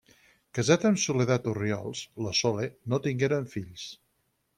Casat 0.59 0.85
amb 0.89 1.01
Soledat 1.01 1.49
Orriols, 1.51 2.01
La 2.27 2.31
Sole, 2.39 2.65
no 2.95 2.99
tingueren 3.05 3.47
fills. 3.53 3.85